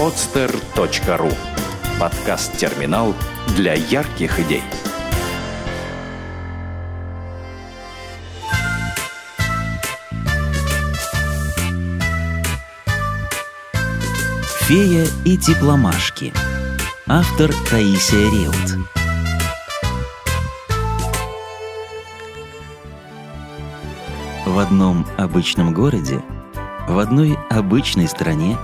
podster.ru 0.00 1.30
Подкаст-терминал 2.00 3.14
для 3.54 3.74
ярких 3.74 4.40
идей. 4.40 4.62
Фея 14.60 15.06
и 15.26 15.36
тепломашки. 15.36 16.32
Автор 17.06 17.50
Таисия 17.68 18.30
Реут. 18.30 18.86
В 24.46 24.58
одном 24.58 25.06
обычном 25.18 25.74
городе, 25.74 26.22
в 26.88 26.98
одной 26.98 27.38
обычной 27.50 28.08
стране, 28.08 28.56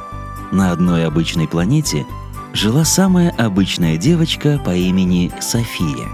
на 0.53 0.73
одной 0.73 1.07
обычной 1.07 1.49
планете 1.49 2.07
жила 2.53 2.85
самая 2.85 3.31
обычная 3.31 3.97
девочка 3.97 4.61
по 4.65 4.75
имени 4.75 5.31
София. 5.41 6.09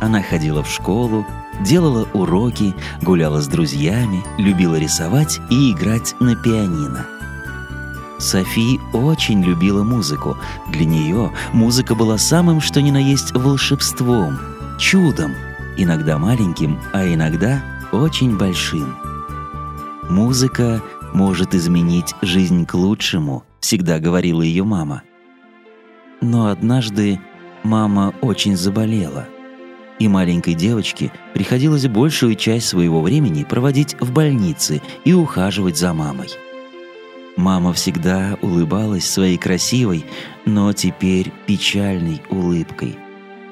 Она 0.00 0.22
ходила 0.22 0.62
в 0.62 0.68
школу, 0.68 1.26
делала 1.60 2.06
уроки, 2.12 2.74
гуляла 3.02 3.40
с 3.40 3.46
друзьями, 3.46 4.22
любила 4.38 4.76
рисовать 4.78 5.40
и 5.50 5.72
играть 5.72 6.14
на 6.20 6.36
пианино. 6.36 7.06
Софи 8.18 8.80
очень 8.92 9.42
любила 9.42 9.82
музыку. 9.82 10.38
Для 10.68 10.84
нее 10.84 11.32
музыка 11.52 11.94
была 11.94 12.16
самым 12.16 12.60
что 12.60 12.80
ни 12.80 12.90
на 12.90 12.98
есть 12.98 13.32
волшебством, 13.34 14.38
чудом, 14.78 15.32
иногда 15.76 16.18
маленьким, 16.18 16.78
а 16.92 17.06
иногда 17.06 17.62
очень 17.92 18.36
большим. 18.36 18.96
Музыка 20.08 20.82
может 21.14 21.54
изменить 21.54 22.14
жизнь 22.20 22.66
к 22.66 22.74
лучшему, 22.74 23.44
всегда 23.60 23.98
говорила 23.98 24.42
ее 24.42 24.64
мама. 24.64 25.02
Но 26.20 26.48
однажды 26.48 27.20
мама 27.62 28.12
очень 28.20 28.56
заболела, 28.56 29.26
и 29.98 30.08
маленькой 30.08 30.54
девочке 30.54 31.12
приходилось 31.32 31.86
большую 31.86 32.34
часть 32.34 32.66
своего 32.66 33.00
времени 33.00 33.44
проводить 33.44 33.96
в 34.00 34.12
больнице 34.12 34.82
и 35.04 35.14
ухаживать 35.14 35.78
за 35.78 35.94
мамой. 35.94 36.28
Мама 37.36 37.72
всегда 37.72 38.36
улыбалась 38.42 39.08
своей 39.08 39.38
красивой, 39.38 40.04
но 40.44 40.72
теперь 40.72 41.32
печальной 41.46 42.22
улыбкой. 42.30 42.96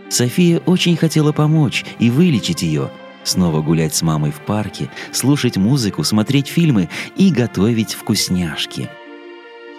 София 0.09 0.61
очень 0.67 0.97
хотела 0.97 1.33
помочь 1.33 1.85
и 1.99 2.11
вылечить 2.11 2.63
ее, 2.63 2.91
снова 3.25 3.63
гулять 3.63 3.95
с 3.95 4.03
мамой 4.03 4.31
в 4.31 4.41
парке, 4.41 4.91
слушать 5.13 5.57
музыку, 5.57 6.05
смотреть 6.05 6.49
фильмы 6.49 6.89
и 7.17 7.31
готовить 7.31 7.95
вкусняшки. 7.95 8.89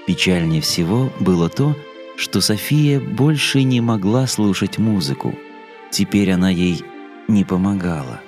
Печальнее 0.08 0.62
всего 0.62 1.12
было 1.20 1.50
то, 1.50 1.76
что 2.18 2.42
София 2.42 3.00
больше 3.00 3.64
не 3.64 3.82
могла 3.82 4.28
слушать 4.28 4.78
музыку. 4.78 5.36
Теперь 5.92 6.32
она 6.32 6.50
ей 6.50 6.84
не 7.28 7.44
помогала. 7.44 8.22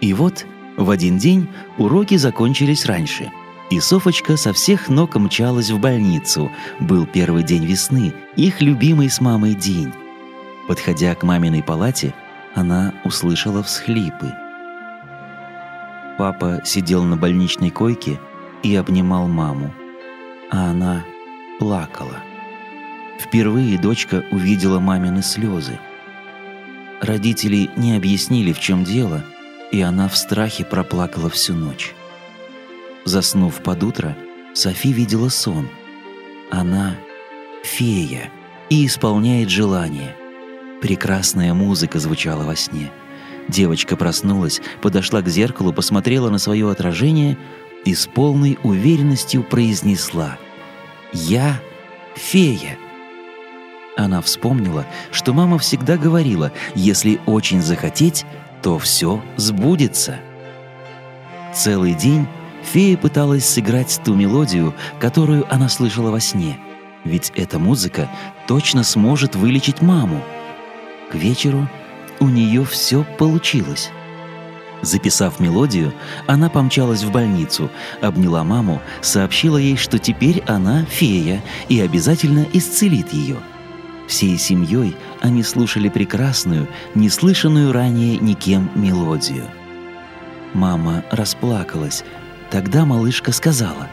И 0.00 0.14
вот 0.14 0.46
в 0.76 0.90
один 0.90 1.18
день 1.18 1.48
уроки 1.78 2.16
закончились 2.16 2.86
раньше– 2.86 3.30
и 3.72 3.80
Софочка 3.80 4.36
со 4.36 4.52
всех 4.52 4.90
ног 4.90 5.16
мчалась 5.16 5.70
в 5.70 5.80
больницу. 5.80 6.52
Был 6.78 7.06
первый 7.06 7.42
день 7.42 7.64
весны, 7.64 8.12
их 8.36 8.60
любимый 8.60 9.08
с 9.08 9.18
мамой 9.18 9.54
день. 9.54 9.90
Подходя 10.68 11.14
к 11.14 11.22
маминой 11.22 11.62
палате, 11.62 12.12
она 12.54 12.94
услышала 13.04 13.62
всхлипы. 13.62 14.32
Папа 16.18 16.60
сидел 16.64 17.02
на 17.04 17.16
больничной 17.16 17.70
койке 17.70 18.20
и 18.62 18.74
обнимал 18.76 19.28
маму, 19.28 19.72
а 20.50 20.70
она 20.70 21.04
плакала. 21.58 22.18
Впервые 23.18 23.78
дочка 23.78 24.24
увидела 24.30 24.80
мамины 24.80 25.22
слезы. 25.22 25.78
Родители 27.00 27.70
не 27.76 27.96
объяснили, 27.96 28.52
в 28.52 28.60
чем 28.60 28.84
дело, 28.84 29.24
и 29.70 29.80
она 29.80 30.08
в 30.08 30.16
страхе 30.16 30.64
проплакала 30.64 31.30
всю 31.30 31.54
ночь. 31.54 31.94
Заснув 33.04 33.62
под 33.62 33.82
утро, 33.82 34.16
Софи 34.54 34.92
видела 34.92 35.28
сон. 35.28 35.68
Она— 36.50 36.96
фея 37.64 38.30
и 38.68 38.86
исполняет 38.86 39.48
желание. 39.48 40.14
Прекрасная 40.82 41.54
музыка 41.54 42.00
звучала 42.00 42.42
во 42.42 42.56
сне. 42.56 42.90
Девочка 43.48 43.96
проснулась, 43.96 44.60
подошла 44.82 45.22
к 45.22 45.28
зеркалу, 45.28 45.72
посмотрела 45.72 46.28
на 46.28 46.38
свое 46.38 46.68
отражение 46.70 47.38
и 47.84 47.94
с 47.94 48.06
полной 48.06 48.58
уверенностью 48.64 49.44
произнесла 49.44 50.38
«Я 51.12 51.60
фея». 52.16 52.76
Она 53.96 54.20
вспомнила, 54.20 54.84
что 55.12 55.32
мама 55.32 55.58
всегда 55.58 55.96
говорила, 55.96 56.50
если 56.74 57.20
очень 57.26 57.62
захотеть, 57.62 58.26
то 58.62 58.78
все 58.78 59.22
сбудется. 59.36 60.18
Целый 61.54 61.94
день 61.94 62.26
Фея 62.62 62.96
пыталась 62.96 63.44
сыграть 63.44 64.00
ту 64.04 64.14
мелодию, 64.14 64.74
которую 65.00 65.52
она 65.52 65.68
слышала 65.68 66.10
во 66.10 66.20
сне. 66.20 66.58
Ведь 67.04 67.32
эта 67.34 67.58
музыка 67.58 68.08
точно 68.46 68.84
сможет 68.84 69.34
вылечить 69.34 69.82
маму. 69.82 70.22
К 71.12 71.14
вечеру 71.14 71.68
у 72.20 72.26
нее 72.26 72.64
все 72.64 73.04
получилось. 73.18 73.90
Записав 74.80 75.40
мелодию, 75.40 75.92
она 76.26 76.48
помчалась 76.48 77.04
в 77.04 77.12
больницу, 77.12 77.70
обняла 78.00 78.42
маму, 78.44 78.80
сообщила 79.02 79.58
ей, 79.58 79.76
что 79.76 79.98
теперь 79.98 80.42
она 80.46 80.86
фея 80.86 81.42
и 81.68 81.78
обязательно 81.80 82.46
исцелит 82.54 83.12
ее. 83.12 83.36
Всей 84.08 84.38
семьей 84.38 84.96
они 85.20 85.42
слушали 85.42 85.90
прекрасную, 85.90 86.66
неслышанную 86.94 87.72
ранее 87.72 88.16
никем 88.16 88.70
мелодию. 88.74 89.44
Мама 90.54 91.04
расплакалась, 91.10 92.04
Тогда 92.50 92.84
малышка 92.84 93.32
сказала, 93.32 93.88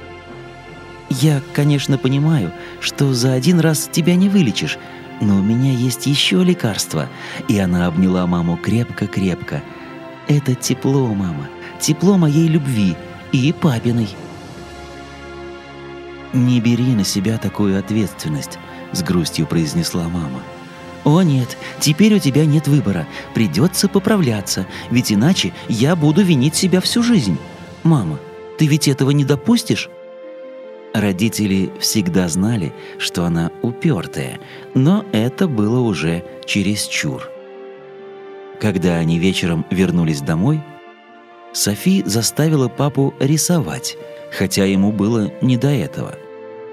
«Я, 1.10 1.42
конечно, 1.54 1.98
понимаю, 1.98 2.52
что 2.82 3.14
за 3.14 3.32
один 3.32 3.62
раз 3.62 3.88
тебя 3.90 4.16
не 4.16 4.28
вылечишь, 4.28 4.78
но 5.22 5.38
у 5.38 5.42
меня 5.42 5.72
есть 5.72 6.08
еще 6.08 6.44
лекарство». 6.44 7.08
И 7.48 7.58
она 7.58 7.88
обняла 7.88 8.26
маму 8.28 8.58
крепко-крепко. 8.58 9.62
«Это 10.28 10.56
тепло, 10.56 11.08
мама, 11.14 11.48
тепло 11.80 12.18
моей 12.18 12.48
любви 12.48 12.96
и 13.32 13.54
папиной». 13.54 14.10
«Не 16.34 16.62
бери 16.62 16.94
на 16.94 17.04
себя 17.04 17.38
такую 17.38 17.80
ответственность»,— 17.80 18.60
с 18.92 19.02
грустью 19.02 19.48
произнесла 19.48 20.04
мама. 20.04 20.42
«О 21.04 21.22
нет, 21.22 21.58
теперь 21.80 22.16
у 22.16 22.20
тебя 22.20 22.46
нет 22.46 22.68
выбора. 22.68 23.08
Придется 23.34 23.88
поправляться, 23.88 24.68
ведь 24.92 25.12
иначе 25.12 25.54
я 25.68 25.96
буду 25.96 26.22
винить 26.22 26.56
себя 26.56 26.82
всю 26.82 27.02
жизнь. 27.02 27.38
Мама, 27.84 28.20
ты 28.58 28.68
ведь 28.68 28.88
этого 28.88 29.12
не 29.12 29.26
допустишь?» 29.26 29.90
Родители 30.94 31.72
всегда 31.80 32.28
знали, 32.28 32.74
что 32.98 33.24
она 33.24 33.52
упертая, 33.62 34.40
но 34.74 35.06
это 35.12 35.48
было 35.48 35.80
уже 35.80 36.24
чересчур. 36.46 37.30
Когда 38.60 38.96
они 38.96 39.20
вечером 39.20 39.66
вернулись 39.70 40.22
домой, 40.22 40.62
Софи 41.54 42.04
заставила 42.06 42.68
папу 42.68 43.14
рисовать, 43.20 43.98
хотя 44.32 44.66
ему 44.66 44.92
было 44.92 45.32
не 45.42 45.58
до 45.58 45.70
этого. 45.70 46.16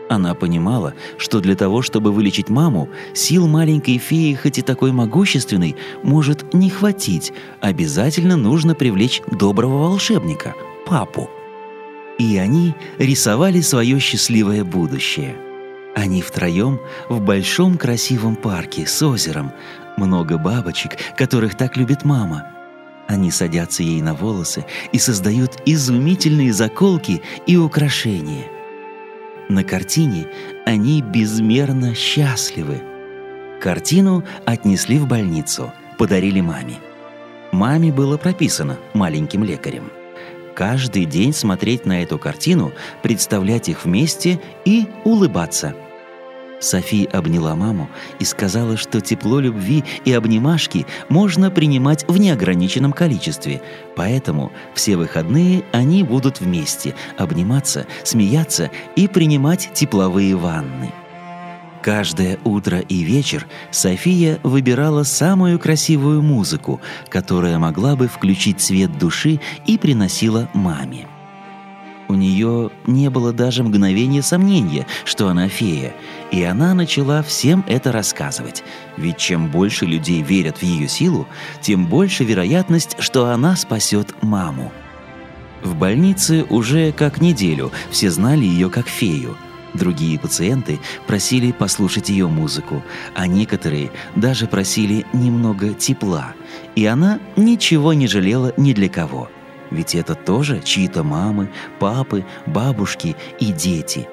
Она 0.09 0.34
понимала, 0.34 0.94
что 1.19 1.41
для 1.41 1.56
того, 1.56 1.83
чтобы 1.83 2.12
вылечить 2.12 2.48
маму, 2.48 2.88
сил 3.12 3.47
маленькой 3.48 3.98
феи, 3.98 4.34
хоть 4.34 4.59
и 4.59 4.62
такой 4.62 4.93
могущественной, 4.93 5.77
может 6.03 6.54
не 6.54 6.71
хватить. 6.71 7.33
Обязательно 7.60 8.37
нужно 8.37 8.75
привлечь 8.75 9.21
доброго 9.31 9.88
волшебника– 9.88 10.54
папу– 10.87 11.28
и 12.19 12.38
они 12.38 12.75
рисовали 12.99 13.60
свое 13.60 13.99
счастливое 13.99 14.65
будущее. 14.65 15.36
Они 15.95 16.21
втроем 16.21 16.80
в 17.09 17.21
большом 17.21 17.78
красивом 17.78 18.36
парке 18.36 18.86
с 18.86 19.03
озером, 19.03 19.53
много 19.97 20.36
бабочек, 20.36 20.98
которых 21.16 21.57
так 21.57 21.77
любит 21.77 22.04
мама. 22.04 22.47
Они 23.09 23.30
садятся 23.30 23.83
ей 23.83 24.03
на 24.03 24.15
волосы 24.15 24.66
и 24.92 24.98
создают 24.98 25.63
изумительные 25.65 26.53
заколки 26.53 27.22
и 27.47 27.57
украшения. 27.57 28.45
На 29.48 29.62
картине 29.62 30.27
они 30.66 31.03
безмерно 31.03 31.95
счастливы. 31.95 32.83
Картину 33.60 34.24
отнесли 34.45 34.98
в 34.98 35.07
больницу, 35.07 35.72
подарили 35.98 36.41
маме. 36.41 36.78
Маме 37.53 37.92
было 37.92 38.16
прописано 38.16 38.77
маленьким 38.92 39.45
лекарем– 39.45 39.91
каждый 40.57 41.05
день 41.05 41.35
смотреть 41.35 41.85
на 41.85 42.03
эту 42.03 42.19
картину, 42.19 42.73
представлять 43.03 43.69
их 43.69 43.85
вместе 43.85 44.41
и 44.65 44.87
улыбаться. 45.05 45.77
Софи 46.59 47.07
обняла 47.13 47.55
маму 47.55 47.91
и 48.19 48.25
сказала, 48.25 48.79
что 48.79 49.03
тепло 49.03 49.39
любви 49.39 49.85
и 50.07 50.13
обнимашки 50.15 50.87
можно 51.11 51.51
принимать 51.51 52.07
в 52.09 52.17
неограниченном 52.17 52.95
количестве, 52.95 53.61
поэтому 53.95 54.51
все 54.75 54.97
выходные 54.97 55.65
они 55.73 56.03
будут 56.03 56.41
вместе 56.41 56.95
обниматься, 57.19 57.87
смеяться 58.05 58.71
и 58.97 59.07
принимать 59.07 59.69
тепловые 59.75 60.35
ванны. 60.35 60.91
Каждое 61.86 62.41
утро 62.42 62.80
и 62.80 63.04
вечер 63.04 63.47
София 63.71 64.41
выбирала 64.42 65.04
самую 65.04 65.60
красивую 65.60 66.21
музыку, 66.21 66.80
которая 67.09 67.60
могла 67.60 67.94
бы 67.94 68.09
включить 68.09 68.60
свет 68.60 68.98
души 68.98 69.38
и 69.66 69.78
приносила 69.78 70.50
маме. 70.53 71.06
У 72.09 72.15
нее 72.15 72.72
не 72.88 73.09
было 73.09 73.33
даже 73.33 73.62
мгновения 73.62 74.22
сомнения, 74.22 74.84
что 75.04 75.28
она 75.28 75.48
фея, 75.48 75.94
и 76.33 76.42
она 76.42 76.74
начала 76.74 77.22
всем 77.22 77.65
это 77.68 77.92
рассказывать. 77.92 78.65
Ведь 78.97 79.18
чем 79.18 79.48
больше 79.48 79.86
людей 79.86 80.22
верят 80.22 80.59
в 80.59 80.62
ее 80.65 80.88
силу, 80.88 81.28
тем 81.60 81.86
больше 81.86 82.24
вероятность, 82.24 82.97
что 82.98 83.27
она 83.27 83.54
спасет 83.54 84.12
маму. 84.24 84.72
В 85.62 85.77
больнице 85.77 86.47
уже 86.50 86.91
как 86.91 87.21
неделю 87.21 87.71
все 87.92 88.10
знали 88.10 88.44
ее 88.44 88.71
как 88.71 88.88
фею. 88.88 89.36
Другие 89.77 90.19
пациенты 90.19 90.81
просили 91.07 91.53
послушать 91.53 92.09
ее 92.09 92.28
музыку, 92.28 92.83
а 93.15 93.27
некоторые 93.27 93.91
даже 94.15 94.47
просили 94.47 95.05
немного 95.13 95.75
тепла. 95.75 96.33
И 96.75 96.87
она 96.87 97.21
ничего 97.37 97.93
не 97.93 98.07
жалела 98.07 98.53
ни 98.57 98.73
для 98.73 98.89
кого– 98.89 99.28
ведь 99.71 99.95
это 99.95 100.15
тоже 100.15 100.61
чьи-то 100.63 101.03
мамы, 101.03 101.51
папы, 101.78 102.25
бабушки 102.47 103.17
и 103.41 103.53
дети. 103.53 104.09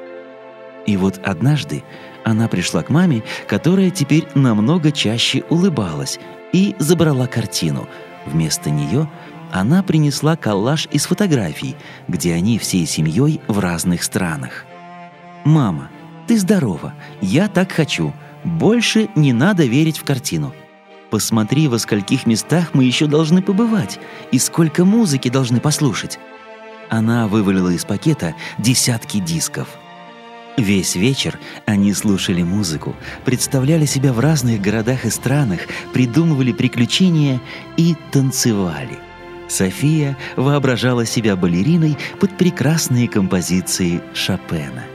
И 0.85 0.97
вот 0.97 1.19
однажды 1.23 1.83
она 2.23 2.47
пришла 2.47 2.83
к 2.83 2.89
маме, 2.89 3.23
которая 3.47 3.89
теперь 3.89 4.27
намного 4.35 4.91
чаще 4.91 5.43
улыбалась, 5.49 6.19
и 6.51 6.75
забрала 6.79 7.27
картину. 7.27 7.87
Вместо 8.25 8.69
нее 8.69 9.09
она 9.51 9.83
принесла 9.83 10.35
коллаж 10.35 10.87
из 10.91 11.05
фотографий, 11.05 11.75
где 12.07 12.33
они 12.33 12.57
всей 12.59 12.85
семьей 12.85 13.41
в 13.47 13.59
разных 13.59 14.03
странах. 14.03 14.65
«Мама, 15.43 15.89
ты 16.27 16.37
здорова, 16.37 16.93
я 17.21 17.47
так 17.47 17.71
хочу. 17.71 18.13
Больше 18.43 19.09
не 19.15 19.33
надо 19.33 19.65
верить 19.65 19.97
в 19.97 20.03
картину», 20.03 20.53
Посмотри, 21.13 21.67
во 21.67 21.77
скольких 21.77 22.25
местах 22.25 22.71
мы 22.73 22.85
еще 22.85 23.05
должны 23.05 23.43
побывать 23.43 23.99
и 24.31 24.39
сколько 24.39 24.83
музыки 24.83 25.29
должны 25.29 25.59
послушать. 25.59 26.17
Она 26.89 27.27
вывалила 27.27 27.69
из 27.69 27.85
пакета 27.85 28.33
десятки 28.57 29.19
дисков. 29.19 29.67
Весь 30.57 30.95
вечер 30.95 31.37
они 31.67 31.93
слушали 31.93 32.41
музыку, 32.41 32.95
представляли 33.25 33.85
себя 33.85 34.11
в 34.11 34.19
разных 34.19 34.59
городах 34.59 35.05
и 35.05 35.11
странах, 35.11 35.59
придумывали 35.93 36.51
приключения 36.51 37.39
и 37.77 37.95
танцевали. 38.11 38.97
София 39.47 40.17
воображала 40.35 41.05
себя 41.05 41.35
балериной 41.35 41.95
под 42.19 42.35
прекрасные 42.39 43.07
композиции 43.07 44.01
Шопена. 44.15 44.85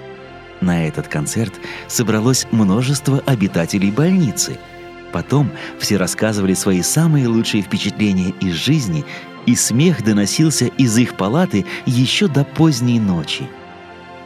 На 0.60 0.86
этот 0.86 1.08
концерт 1.08 1.54
собралось 1.86 2.46
множество 2.50 3.22
обитателей 3.26 3.90
больницы– 3.90 4.58
Потом 5.12 5.50
все 5.78 5.96
рассказывали 5.96 6.54
свои 6.54 6.82
самые 6.82 7.28
лучшие 7.28 7.62
впечатления 7.62 8.34
из 8.40 8.54
жизни, 8.54 9.04
и 9.46 9.54
смех 9.56 10.04
доносился 10.04 10.66
из 10.66 10.96
их 10.98 11.16
палаты 11.16 11.64
еще 11.86 12.28
до 12.28 12.44
поздней 12.44 13.00
ночи. 13.00 13.48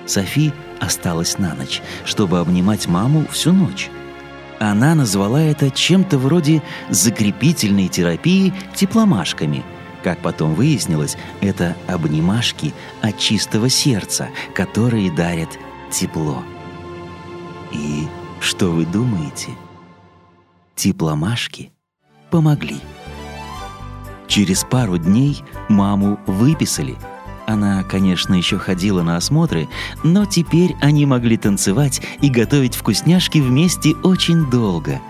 Софи 0.06 0.52
осталась 0.80 1.38
на 1.38 1.54
ночь, 1.54 1.80
чтобы 2.04 2.40
обнимать 2.40 2.88
маму 2.88 3.26
всю 3.30 3.52
ночь. 3.52 3.88
Она 4.58 4.94
назвала 4.94 5.40
это 5.40 5.70
чем-то 5.70 6.18
вроде 6.18 6.62
закрепительной 6.88 7.88
терапии 7.88 8.52
тепломашками. 8.74 9.62
Как 10.02 10.18
потом 10.18 10.54
выяснилось, 10.54 11.16
это 11.40 11.76
обнимашки 11.86 12.74
от 13.00 13.18
чистого 13.18 13.68
сердца, 13.68 14.28
которые 14.54 15.12
дарят 15.12 15.50
тепло. 15.92 16.42
И 17.70 18.06
что 18.40 18.70
вы 18.70 18.84
думаете? 18.84 19.50
тепломашки 20.74 21.70
помогли. 22.30 22.80
Через 24.26 24.64
пару 24.64 24.98
дней 24.98 25.44
маму 25.68 26.18
выписали. 26.26 26.96
Она, 27.46 27.84
конечно, 27.84 28.34
еще 28.34 28.58
ходила 28.58 29.02
на 29.02 29.16
осмотры, 29.16 29.68
но 30.02 30.24
теперь 30.24 30.74
они 30.80 31.06
могли 31.06 31.36
танцевать 31.36 32.00
и 32.20 32.30
готовить 32.30 32.74
вкусняшки 32.74 33.38
вместе 33.38 33.94
очень 34.02 34.50
долго. 34.50 35.00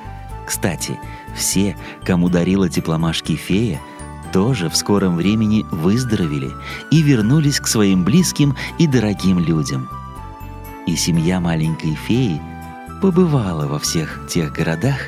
Кстати, 0.46 0.98
все, 1.36 1.76
кому 2.04 2.28
дарила 2.28 2.68
тепломашки 2.68 3.36
фея, 3.36 3.80
тоже 4.32 4.68
в 4.68 4.76
скором 4.76 5.16
времени 5.16 5.64
выздоровели 5.70 6.50
и 6.90 7.00
вернулись 7.00 7.60
к 7.60 7.66
своим 7.66 8.04
близким 8.04 8.56
и 8.78 8.86
дорогим 8.86 9.38
людям. 9.38 9.88
И 10.86 10.96
семья 10.96 11.40
маленькой 11.40 11.94
феи 11.94 12.40
побывала 13.00 13.66
во 13.66 13.78
всех 13.78 14.26
тех 14.28 14.52
городах, 14.52 14.98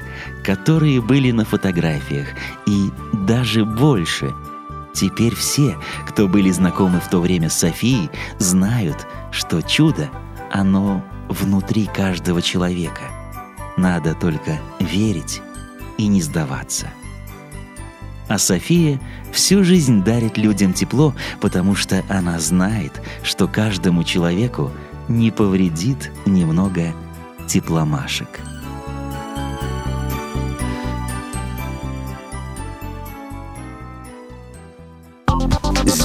которые 0.45 1.01
были 1.01 1.31
на 1.31 1.45
фотографиях, 1.45 2.29
и 2.67 2.91
даже 3.13 3.65
больше. 3.65 4.35
Теперь 4.93 5.35
все, 5.35 5.77
кто 6.07 6.29
были 6.29 6.51
знакомы 6.51 7.01
в 7.01 7.09
то 7.09 7.21
время 7.21 7.51
с 7.51 7.59
Софией, 7.59 8.11
знают, 8.39 9.07
что 9.33 9.63
чудо, 9.63 10.11
оно 10.53 11.05
внутри 11.29 11.87
каждого 11.87 12.43
человека. 12.43 13.03
Надо 13.77 14.15
только 14.15 14.59
верить 14.79 15.43
и 15.99 16.07
не 16.07 16.23
сдаваться. 16.23 16.89
А 18.29 18.39
София 18.39 19.01
всю 19.33 19.65
жизнь 19.65 20.03
дарит 20.03 20.39
людям 20.39 20.73
тепло, 20.73 21.15
потому 21.41 21.75
что 21.75 22.03
она 22.09 22.39
знает, 22.39 23.03
что 23.23 23.47
каждому 23.49 24.03
человеку 24.03 24.71
не 25.09 25.31
повредит 25.31 26.11
немного 26.27 26.93
тепломашек. 27.47 28.41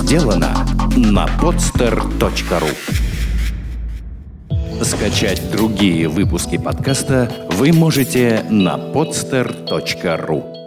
сделано 0.10 0.66
на 0.98 1.28
podster.ru 1.40 2.76
Скачать 4.84 5.52
другие 5.52 6.08
выпуски 6.08 6.58
подкаста 6.58 7.32
вы 7.52 7.72
можете 7.72 8.44
на 8.50 8.78
podster.ru 8.78 10.59